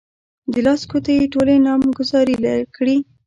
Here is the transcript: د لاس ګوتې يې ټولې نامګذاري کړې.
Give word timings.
د 0.53 0.53
لاس 0.65 0.81
ګوتې 0.91 1.13
يې 1.19 1.25
ټولې 1.33 1.55
نامګذاري 1.65 2.35
کړې. 2.75 2.95